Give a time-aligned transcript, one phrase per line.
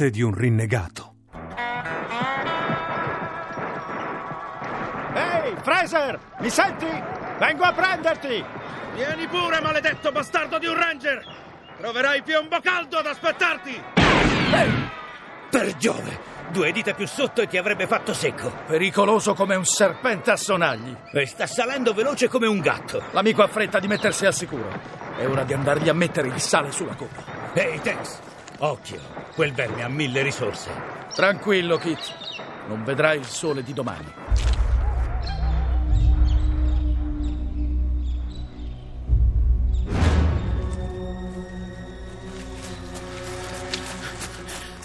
[0.00, 1.14] Morte di un rinnegato.
[5.14, 6.18] Ehi, Fraser!
[6.38, 6.86] Mi senti?
[7.38, 8.42] Vengo a prenderti!
[8.94, 11.22] Vieni pure, maledetto bastardo di un ranger!
[11.76, 13.82] Troverai piombo caldo ad aspettarti!
[15.50, 16.28] Per Giove!
[16.48, 18.50] Due dita più sotto e ti avrebbe fatto secco.
[18.66, 20.96] Pericoloso come un serpente a sonagli.
[21.12, 23.02] E sta salendo veloce come un gatto.
[23.10, 24.72] L'amico ha fretta di mettersi al sicuro.
[25.18, 27.52] È ora di andargli a mettere il sale sulla coda.
[27.52, 28.29] Ehi, Tex!
[28.62, 29.00] Occhio,
[29.34, 30.70] quel verme ha mille risorse.
[31.14, 31.98] Tranquillo, Kit.
[32.68, 34.12] Non vedrai il sole di domani.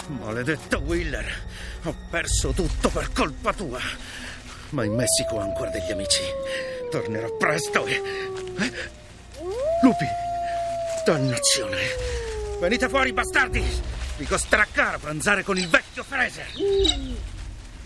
[0.07, 1.25] Maledetto Willer,
[1.83, 3.79] ho perso tutto per colpa tua.
[4.69, 6.23] Ma in Messico ho ancora degli amici.
[6.89, 8.01] Tornerò presto e.
[8.57, 8.71] Eh?
[9.81, 10.05] Lupi!
[11.05, 12.34] Dannazione!
[12.59, 13.63] Venite fuori, bastardi!
[14.17, 16.47] Vi costerà caro pranzare con il vecchio Fraser!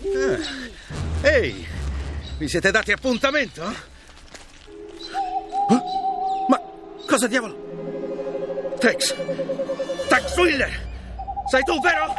[0.02, 1.26] Ah.
[1.28, 1.66] Ehi!
[2.38, 3.62] Vi siete dati appuntamento?
[3.62, 3.74] Ah?
[6.48, 6.60] Ma
[7.06, 8.76] cosa diavolo?
[8.78, 9.14] Tex!
[10.08, 10.88] Tex Willer!
[11.50, 12.14] Sei tu, vero?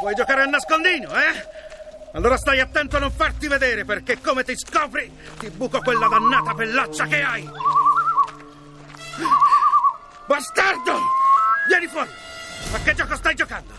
[0.00, 1.52] Vuoi giocare a nascondino, eh?
[2.14, 6.54] Allora stai attento a non farti vedere, perché come ti scopri, ti buco quella dannata
[6.54, 7.48] pellaccia che hai!
[10.26, 11.23] Bastardo!
[11.66, 12.10] Vieni fuori!
[12.72, 13.72] A che gioco stai giocando?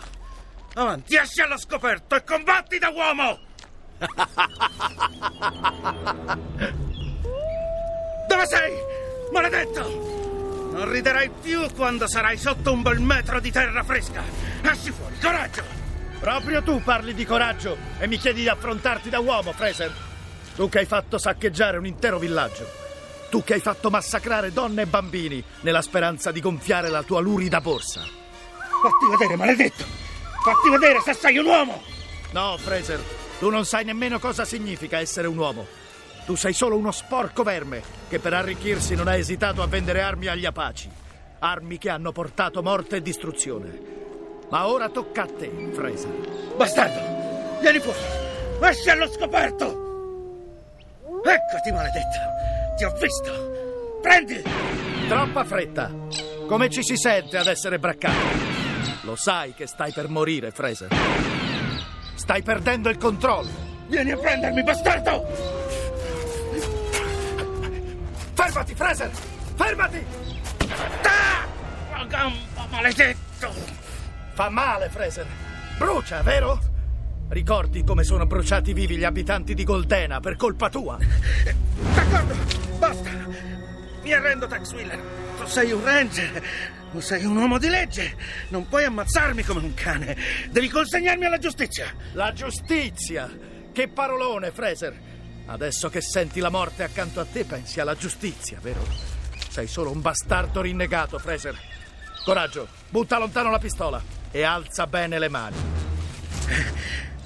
[0.74, 3.38] Avanti, esci allo scoperto e combatti da uomo!
[8.28, 8.74] Dove sei?
[9.32, 10.14] Maledetto!
[10.72, 14.22] Non riderai più quando sarai sotto un bel metro di terra fresca!
[14.62, 15.84] Esci fuori, coraggio!
[16.18, 19.92] Proprio tu parli di coraggio e mi chiedi di affrontarti da uomo, Fraser.
[20.54, 22.84] Tu che hai fatto saccheggiare un intero villaggio.
[23.30, 27.60] Tu che hai fatto massacrare donne e bambini nella speranza di gonfiare la tua lurida
[27.60, 28.00] borsa.
[28.00, 29.84] Fatti vedere, maledetto!
[30.42, 31.82] Fatti vedere se sei un uomo!
[32.32, 33.02] No, Fraser,
[33.38, 35.66] tu non sai nemmeno cosa significa essere un uomo.
[36.24, 40.26] Tu sei solo uno sporco verme che per arricchirsi non ha esitato a vendere armi
[40.26, 40.90] agli apaci.
[41.38, 43.94] Armi che hanno portato morte e distruzione.
[44.50, 46.54] Ma ora tocca a te, Fraser.
[46.56, 47.58] Bastardo!
[47.60, 47.98] Vieni fuori!
[48.60, 49.84] Esci allo scoperto!
[51.24, 52.35] Eccoti, maledetto!
[52.76, 54.00] Ti ho visto!
[54.02, 54.42] Prendi!
[55.08, 55.90] Troppa fretta.
[56.46, 58.44] Come ci si sente ad essere braccati?
[59.02, 60.88] Lo sai che stai per morire, Fraser.
[62.14, 63.48] Stai perdendo il controllo.
[63.86, 65.26] Vieni a prendermi, bastardo!
[68.34, 69.10] Fermati, Fraser!
[69.54, 70.04] Fermati!
[71.02, 71.46] Ah!
[71.96, 73.54] La gamba, maledetto!
[74.34, 75.26] Fa male, Fraser.
[75.78, 76.60] Brucia, vero?
[77.28, 80.98] Ricordi come sono bruciati vivi gli abitanti di Goldena per colpa tua?
[81.94, 82.45] D'accordo.
[84.06, 85.02] Mi arrendo, Tex Wheeler.
[85.36, 86.40] Tu sei un ranger.
[86.92, 88.16] Tu sei un uomo di legge.
[88.50, 90.16] Non puoi ammazzarmi come un cane.
[90.48, 91.92] Devi consegnarmi alla giustizia.
[92.12, 93.28] La giustizia!
[93.72, 94.96] Che parolone, Fraser.
[95.46, 98.86] Adesso che senti la morte accanto a te, pensi alla giustizia, vero?
[99.48, 101.58] Sei solo un bastardo rinnegato, Fraser.
[102.24, 104.00] Coraggio, butta lontano la pistola
[104.30, 105.56] e alza bene le mani.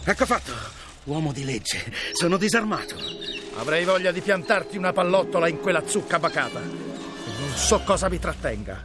[0.03, 0.53] Ecco fatto,
[1.05, 1.93] uomo di legge.
[2.13, 3.40] Sono disarmato.
[3.57, 6.61] Avrei voglia di piantarti una pallottola in quella zucca bacata.
[6.61, 8.85] Non so cosa mi trattenga,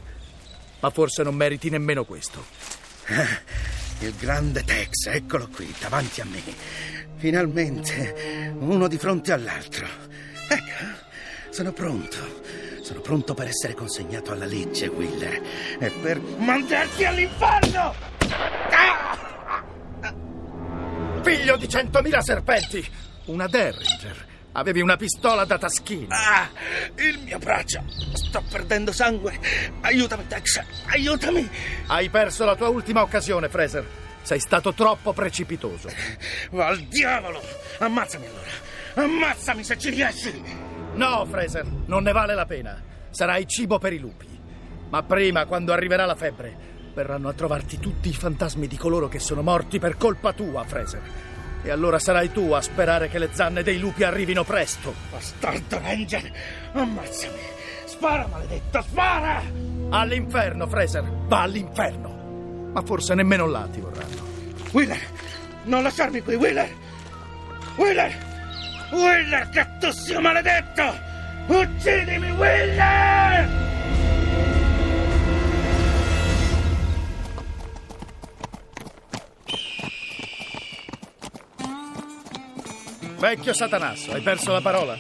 [0.80, 2.44] ma forse non meriti nemmeno questo.
[4.00, 6.42] Il grande Tex, eccolo qui, davanti a me.
[7.16, 9.88] Finalmente, uno di fronte all'altro.
[10.50, 10.84] Ecco,
[11.50, 12.18] sono pronto.
[12.82, 15.42] Sono pronto per essere consegnato alla legge, Willer.
[15.80, 17.96] E per mandarti all'inferno!
[18.70, 19.64] Ah!
[21.24, 22.88] Figlio di centomila serpenti!
[23.26, 24.34] Una Derringer.
[24.58, 26.08] Avevi una pistola da taschino.
[26.16, 26.50] Ah,
[26.96, 27.84] il mio braccio.
[28.14, 29.38] Sto perdendo sangue.
[29.82, 30.64] Aiutami, Tex.
[30.88, 31.50] Aiutami.
[31.88, 33.86] Hai perso la tua ultima occasione, Fraser.
[34.22, 35.90] Sei stato troppo precipitoso.
[36.52, 37.42] Va al diavolo!
[37.80, 39.06] Ammazzami allora!
[39.06, 40.42] Ammazzami se ci riesci!
[40.94, 42.82] No, Fraser, non ne vale la pena.
[43.10, 44.40] Sarai cibo per i lupi.
[44.90, 46.58] Ma prima, quando arriverà la febbre,
[46.94, 51.02] verranno a trovarti tutti i fantasmi di coloro che sono morti per colpa tua, Fraser.
[51.66, 54.94] E allora sarai tu a sperare che le zanne dei lupi arrivino presto.
[55.10, 56.32] Bastardo Ranger!
[56.74, 57.40] Ammazzami!
[57.86, 59.42] Spara, maledetto, spara!
[59.90, 61.04] All'inferno, Fraser!
[61.26, 62.70] Va all'inferno!
[62.72, 64.22] Ma forse nemmeno là ti vorranno.
[64.74, 65.00] Wheeler,
[65.64, 66.70] non lasciarmi qui, Wheeler!
[67.78, 68.14] Wheeler!
[68.92, 70.84] Wheeler, che tu sia maledetto!
[71.48, 73.75] Uccidimi, Wheeler!
[83.28, 84.96] Vecchio Satanasso, hai perso la parola?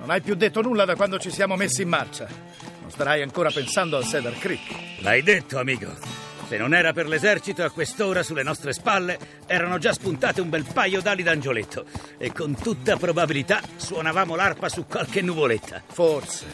[0.00, 2.26] Non hai più detto nulla da quando ci siamo messi in marcia.
[2.80, 5.02] Non starai ancora pensando al Cedar Creek.
[5.02, 5.86] L'hai detto, amico.
[6.48, 10.64] Se non era per l'esercito, a quest'ora sulle nostre spalle erano già spuntate un bel
[10.64, 11.84] paio d'ali d'angioletto
[12.18, 15.80] e con tutta probabilità suonavamo l'arpa su qualche nuvoletta.
[15.86, 16.46] Forse.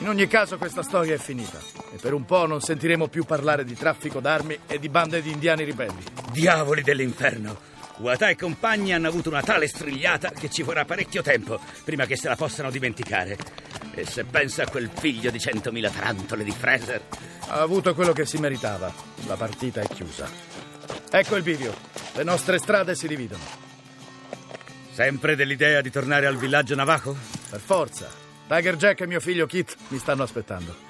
[0.00, 1.60] In ogni caso questa storia è finita
[1.92, 5.30] e per un po' non sentiremo più parlare di traffico d'armi e di bande di
[5.30, 6.02] indiani ribelli.
[6.32, 7.73] Diavoli dell'inferno!
[7.98, 12.16] Uata e compagni hanno avuto una tale strigliata che ci vorrà parecchio tempo prima che
[12.16, 13.36] se la possano dimenticare.
[13.94, 17.02] E se pensa a quel figlio di centomila tarantole di Fraser,
[17.46, 18.92] Ha avuto quello che si meritava.
[19.26, 20.28] La partita è chiusa.
[21.10, 21.74] Ecco il bivio.
[22.14, 23.42] Le nostre strade si dividono.
[24.92, 27.16] sempre dell'idea di tornare al villaggio navajo?
[27.50, 28.08] Per forza.
[28.48, 30.83] Tiger Jack e mio figlio Kit mi stanno aspettando.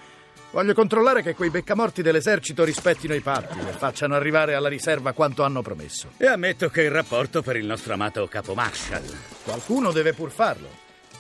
[0.54, 5.42] Voglio controllare che quei beccamorti dell'esercito rispettino i patti e facciano arrivare alla riserva quanto
[5.42, 6.12] hanno promesso.
[6.16, 9.02] E ammetto che il rapporto per il nostro amato capo Marshall.
[9.42, 10.68] Qualcuno deve pur farlo.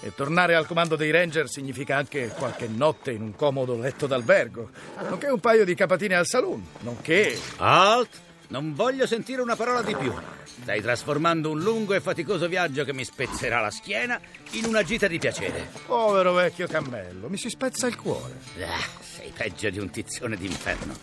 [0.00, 4.70] E tornare al comando dei Ranger significa anche qualche notte in un comodo letto d'albergo,
[5.08, 7.36] nonché un paio di capatine al saloon, nonché...
[7.56, 8.20] Alt!
[8.54, 10.14] Non voglio sentire una parola di più.
[10.44, 14.20] Stai trasformando un lungo e faticoso viaggio che mi spezzerà la schiena
[14.52, 15.70] in una gita di piacere.
[15.84, 18.38] Povero vecchio cammello, mi si spezza il cuore.
[18.60, 20.94] Ah, sei peggio di un tizione d'inferno.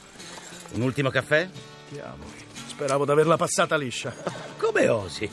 [0.75, 1.50] Un ultimo caffè?
[1.89, 4.13] Diavoli, speravo di averla passata liscia.
[4.56, 5.30] Come osi?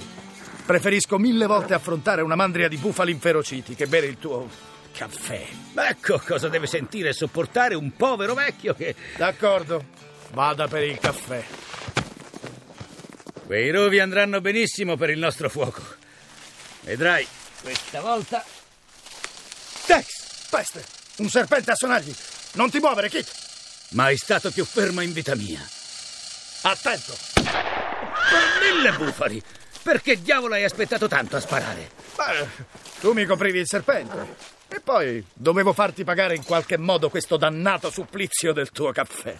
[0.66, 4.48] Preferisco mille volte affrontare una mandria di bufali inferociti che bere il tuo
[4.90, 5.46] caffè.
[5.72, 8.96] Ecco cosa deve sentire e sopportare un povero vecchio che...
[9.16, 9.84] D'accordo,
[10.32, 11.44] vada per il caffè.
[13.48, 15.82] Quei rovi andranno benissimo per il nostro fuoco.
[16.82, 17.26] Vedrai,
[17.62, 18.44] questa volta...
[19.86, 20.84] Dex, peste,
[21.16, 22.14] un serpente a sonagli.
[22.52, 23.26] Non ti muovere, Kit.
[23.92, 25.66] Mai stato più fermo in vita mia.
[26.60, 27.16] Attento.
[27.32, 29.42] Per mille bufali!
[29.82, 31.90] Perché diavolo hai aspettato tanto a sparare?
[32.16, 32.46] Beh,
[33.00, 34.36] tu mi coprivi il serpente.
[34.68, 39.34] E poi dovevo farti pagare in qualche modo questo dannato supplizio del tuo caffè.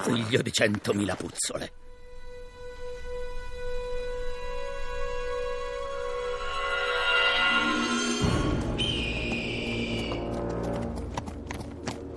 [0.00, 1.79] Figlio di centomila puzzole.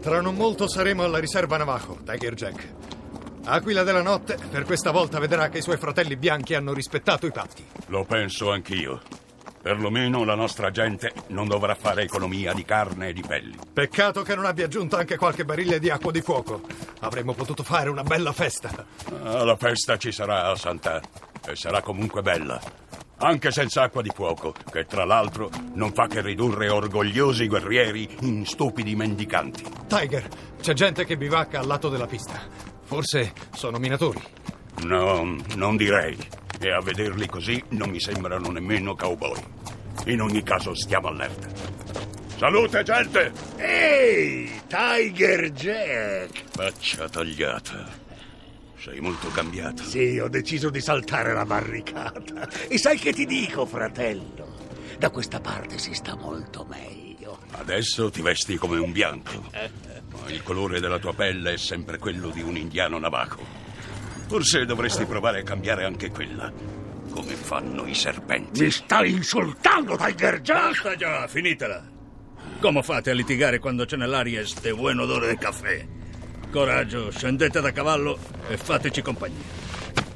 [0.03, 2.73] Tra non molto saremo alla riserva Navajo, Tiger Jack.
[3.45, 7.31] Aquila della notte, per questa volta vedrà che i suoi fratelli bianchi hanno rispettato i
[7.31, 7.65] patti.
[7.85, 9.01] Lo penso anch'io.
[9.61, 13.57] Perlomeno la nostra gente non dovrà fare economia di carne e di pelli.
[13.71, 16.63] Peccato che non abbia aggiunto anche qualche barile di acqua di fuoco.
[16.99, 18.85] Avremmo potuto fare una bella festa.
[19.23, 20.99] Ah, la festa ci sarà a Sant'A
[21.47, 22.82] e sarà comunque bella.
[23.17, 28.45] Anche senza acqua di fuoco, che tra l'altro non fa che ridurre orgogliosi guerrieri in
[28.45, 29.63] stupidi mendicanti.
[29.87, 30.27] Tiger,
[30.59, 32.39] c'è gente che bivacca al lato della pista.
[32.83, 34.21] Forse sono minatori.
[34.83, 36.17] No, non direi.
[36.59, 39.41] E a vederli così non mi sembrano nemmeno cowboy.
[40.05, 41.47] In ogni caso stiamo allerta.
[42.37, 43.31] Salute, gente!
[43.57, 46.43] Ehi, Tiger Jack!
[46.51, 48.01] Faccia tagliata.
[48.83, 49.81] Sei molto cambiato.
[49.81, 52.49] Sì, ho deciso di saltare la barricata.
[52.67, 54.57] E sai che ti dico, fratello?
[54.99, 57.39] Da questa parte si sta molto meglio.
[57.51, 59.49] Adesso ti vesti come un bianco.
[60.11, 63.41] Ma il colore della tua pelle è sempre quello di un indiano navajo.
[64.27, 66.51] Forse dovresti provare a cambiare anche quella,
[67.09, 68.63] come fanno i serpenti.
[68.63, 70.81] Mi stai insultando, Tiger Jack?
[70.83, 71.89] Basta già, finitela.
[72.59, 75.87] Come fate a litigare quando c'è nell'aria este buon odore di caffè?
[76.53, 78.15] Coraggio, scendete da cavallo
[78.47, 79.41] e fateci compagnia.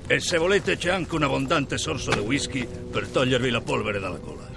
[0.05, 4.19] E se volete c'è anche un abbondante sorso di whisky per togliervi la polvere dalla
[4.19, 4.47] gola.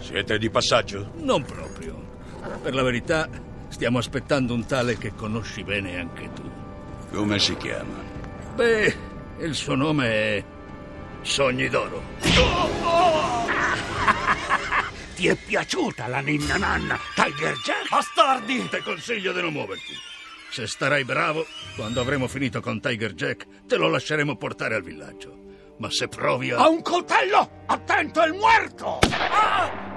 [0.00, 1.12] Siete di passaggio?
[1.18, 2.18] Non proprio.
[2.60, 3.28] Per la verità,
[3.68, 6.50] stiamo aspettando un tale che conosci bene anche tu.
[7.12, 7.94] Come si chiama?
[8.56, 8.96] Beh,
[9.38, 10.44] il suo nome è
[11.22, 12.02] Sogni d'oro.
[15.14, 17.88] Ti è piaciuta la ninna nanna, Tiger Jack?
[17.88, 18.68] Bastardi!
[18.68, 20.12] Ti consiglio di non muoverti.
[20.54, 21.44] Se starai bravo,
[21.74, 25.36] quando avremo finito con Tiger Jack, te lo lasceremo portare al villaggio.
[25.78, 26.58] Ma se provi a...
[26.58, 27.64] Ha un coltello!
[27.66, 29.00] Attento, è muerto!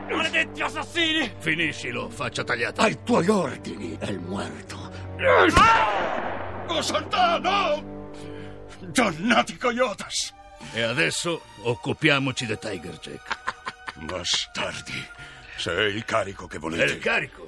[0.10, 1.32] Maledetti assassini!
[1.38, 2.82] Finiscilo, faccia tagliata.
[2.82, 4.92] Ai tuoi ordini, è muerto.
[6.66, 8.12] Oh, Sant'A, no!
[8.80, 10.34] Dannati coyotes!
[10.74, 13.94] E adesso occupiamoci di Tiger Jack.
[14.06, 15.06] Bastardi.
[15.56, 16.94] Se è il carico che È volete.
[16.94, 17.47] il carico.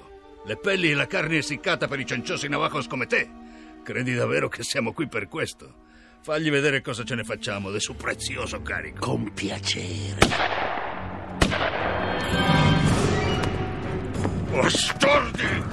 [0.49, 3.29] Le pelli e la carne essiccata per i cenciosi navajos come te.
[3.83, 5.85] Credi davvero che siamo qui per questo?
[6.23, 8.99] Fagli vedere cosa ce ne facciamo del suo prezioso carico.
[8.99, 10.17] Con piacere.
[14.49, 15.63] Bastardi!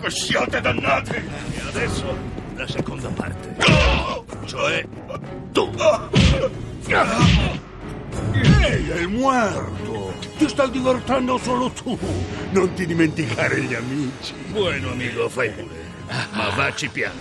[0.00, 1.14] Che siate dannati!
[1.14, 2.18] E adesso
[2.56, 3.54] la seconda parte.
[4.44, 4.88] Cioè,
[5.52, 5.70] tu.
[8.62, 10.14] Ehi, è muerto!
[10.36, 11.98] Ti stai divertendo solo tu!
[12.50, 14.34] Non ti dimenticare gli amici!
[14.48, 15.84] Bueno, amigo, fai pure.
[16.32, 17.18] Ma vacci piano.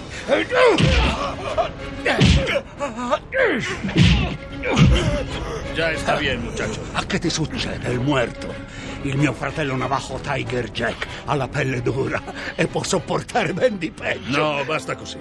[5.74, 6.82] Ya está bien, muchacho.
[6.94, 8.54] A che ti succede, il muerto?
[9.02, 12.22] Il mio fratello navajo Tiger Jack ha la pelle dura
[12.56, 14.38] e può sopportare ben di peggio.
[14.38, 15.18] No, basta così.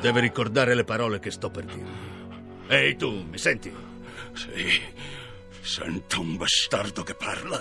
[0.00, 1.84] Deve ricordare le parole che sto per dirgli.
[2.68, 3.72] Ehi, tu, mi senti?
[4.34, 4.80] Sì,
[5.60, 7.60] sento un bastardo che parla.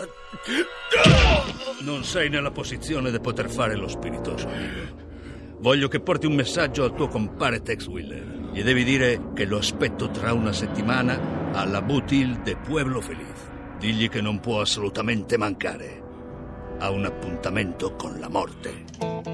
[1.82, 4.50] Non sei nella posizione di poter fare lo spiritoso.
[5.60, 8.50] Voglio che porti un messaggio al tuo compare Tex Wheeler.
[8.52, 13.50] Gli devi dire che lo aspetto tra una settimana alla Butil de Pueblo Feliz.
[13.80, 16.02] Digli che non può assolutamente mancare.
[16.80, 19.32] Ha un appuntamento con la morte.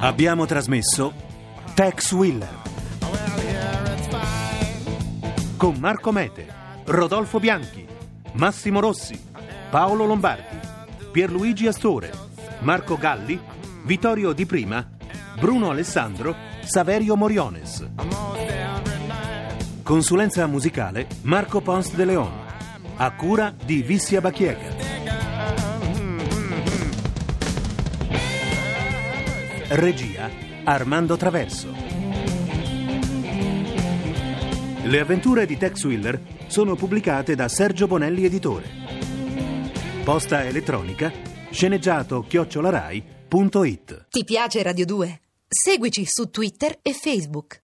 [0.00, 1.12] Abbiamo trasmesso
[1.74, 2.56] Tex Willer
[5.56, 6.46] con Marco Mete,
[6.84, 7.84] Rodolfo Bianchi,
[8.34, 9.20] Massimo Rossi,
[9.70, 10.56] Paolo Lombardi,
[11.10, 12.12] Pierluigi Astore,
[12.60, 13.40] Marco Galli,
[13.82, 14.88] Vittorio Di Prima,
[15.40, 17.84] Bruno Alessandro, Saverio Moriones.
[19.82, 22.32] Consulenza musicale Marco Pons de Leon.
[22.98, 25.17] A cura di Vissia Bacchiega.
[29.70, 30.30] Regia
[30.64, 31.70] Armando Traverso.
[34.84, 38.66] Le avventure di Tex Willer sono pubblicate da Sergio Bonelli Editore.
[40.04, 41.12] Posta elettronica
[41.50, 45.20] sceneggiato chiocciolarai.it Ti piace Radio 2?
[45.46, 47.56] Seguici su Twitter e Facebook.